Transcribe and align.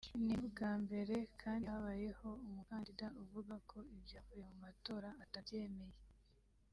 ni 0.25 0.33
n’ubwa 0.37 0.71
mbere 0.83 1.15
kandi 1.41 1.65
habayeho 1.73 2.29
umukandida 2.45 3.05
uvuga 3.21 3.53
ko 3.69 3.77
ibyavuye 3.97 4.43
mu 4.51 4.57
matora 4.65 5.09
atabyemeye 5.23 5.97